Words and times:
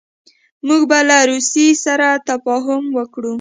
موږ 0.67 0.81
به 0.89 0.99
له 1.09 1.17
روسیې 1.29 1.69
سره 1.85 2.07
تفاهم 2.29 2.83
وکړو. 2.97 3.29